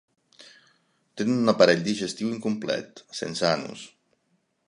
Tenen 1.21 1.43
un 1.43 1.51
aparell 1.53 1.83
digestiu 1.89 2.33
incomplet, 2.37 3.05
sense 3.21 3.49
anus. 3.53 3.87